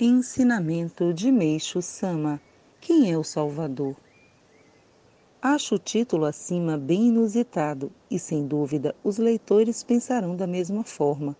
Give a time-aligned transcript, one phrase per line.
[0.00, 2.40] Ensinamento de Meixo Sama
[2.80, 3.94] Quem é o Salvador?
[5.40, 11.36] Acho o título acima bem inusitado e, sem dúvida, os leitores pensarão da mesma forma.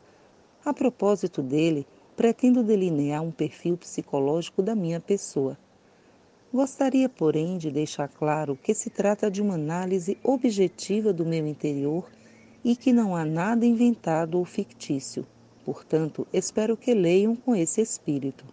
[0.64, 5.58] A propósito dele, pretendo delinear um perfil psicológico da minha pessoa.
[6.52, 12.08] Gostaria, porém, de deixar claro que se trata de uma análise objetiva do meu interior
[12.62, 15.26] e que não há nada inventado ou fictício.
[15.64, 18.44] Portanto, espero que leiam com esse espírito.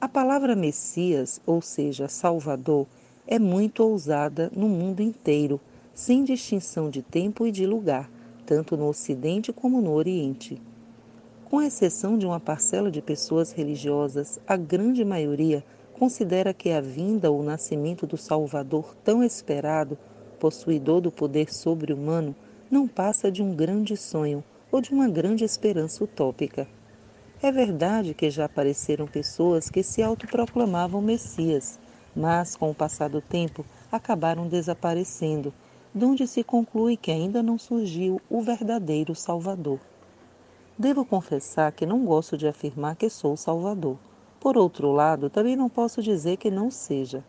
[0.00, 2.86] A palavra Messias, ou seja, Salvador,
[3.26, 5.60] é muito ousada no mundo inteiro,
[5.94, 8.10] sem distinção de tempo e de lugar,
[8.44, 10.60] tanto no Ocidente como no Oriente.
[11.44, 17.30] Com exceção de uma parcela de pessoas religiosas, a grande maioria considera que a vinda
[17.30, 19.96] ou nascimento do Salvador tão esperado,
[20.40, 22.34] possuidor do poder sobre-humano,
[22.68, 26.66] não passa de um grande sonho, ou de uma grande esperança utópica.
[27.42, 31.78] É verdade que já apareceram pessoas que se autoproclamavam Messias,
[32.16, 35.52] mas com o passar do tempo acabaram desaparecendo,
[35.94, 39.78] donde se conclui que ainda não surgiu o verdadeiro Salvador.
[40.78, 43.98] Devo confessar que não gosto de afirmar que sou Salvador.
[44.40, 47.22] Por outro lado, também não posso dizer que não seja.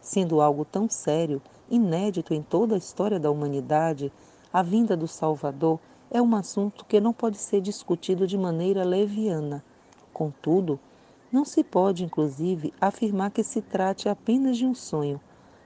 [0.00, 4.10] Sendo algo tão sério, inédito em toda a história da humanidade,
[4.52, 5.78] a vinda do Salvador
[6.10, 9.64] é um assunto que não pode ser discutido de maneira leviana.
[10.12, 10.78] Contudo,
[11.32, 15.20] não se pode, inclusive, afirmar que se trate apenas de um sonho,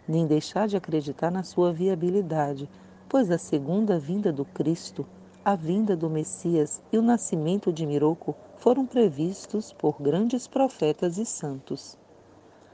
[0.08, 2.68] nem deixar de acreditar na sua viabilidade,
[3.08, 5.06] pois a segunda vinda do Cristo,
[5.44, 11.24] a vinda do Messias e o nascimento de Miroco foram previstos por grandes profetas e
[11.24, 11.98] santos.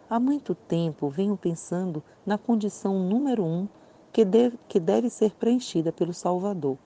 [0.09, 3.69] Há muito tempo venho pensando na condição número um
[4.12, 6.78] que deve, que deve ser preenchida pelo Salvador.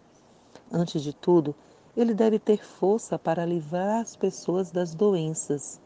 [0.73, 1.55] Antes de tudo,
[1.97, 5.81] ele deve ter força para livrar as pessoas das doenças.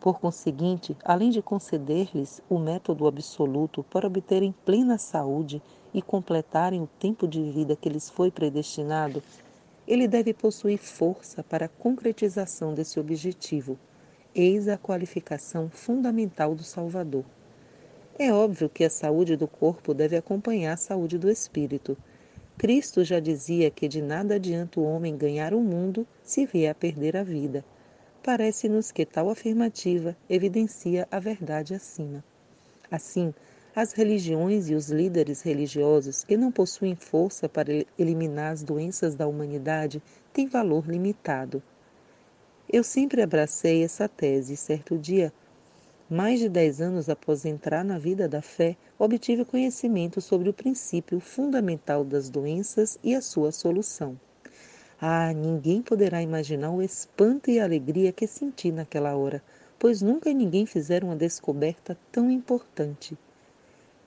[0.00, 5.62] Por conseguinte, além de conceder-lhes o método absoluto para obterem plena saúde
[5.92, 9.22] e completarem o tempo de vida que lhes foi predestinado,
[9.86, 13.78] ele deve possuir força para a concretização desse objetivo.
[14.34, 17.24] Eis a qualificação fundamental do Salvador.
[18.18, 21.96] É óbvio que a saúde do corpo deve acompanhar a saúde do espírito
[22.60, 26.74] Cristo já dizia que de nada adianta o homem ganhar o mundo se vier a
[26.74, 27.64] perder a vida.
[28.22, 32.22] Parece-nos que tal afirmativa evidencia a verdade acima.
[32.90, 33.32] Assim,
[33.74, 39.26] as religiões e os líderes religiosos que não possuem força para eliminar as doenças da
[39.26, 41.62] humanidade têm valor limitado.
[42.70, 45.32] Eu sempre abracei essa tese e certo dia
[46.10, 51.20] mais de dez anos após entrar na vida da fé, obtive conhecimento sobre o princípio
[51.20, 54.18] fundamental das doenças e a sua solução.
[55.00, 59.40] Ah, ninguém poderá imaginar o espanto e a alegria que senti naquela hora,
[59.78, 63.16] pois nunca ninguém fizera uma descoberta tão importante.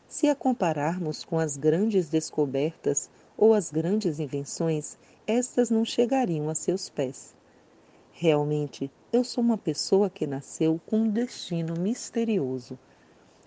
[0.05, 6.53] Se a compararmos com as grandes descobertas ou as grandes invenções, estas não chegariam a
[6.53, 7.33] seus pés.
[8.11, 12.79] Realmente, eu sou uma pessoa que nasceu com um destino misterioso.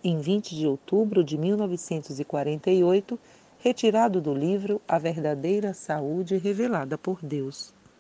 [0.03, 3.19] Em 20 de outubro de 1948,
[3.59, 7.75] retirado do livro A Verdadeira Saúde Revelada por Deus.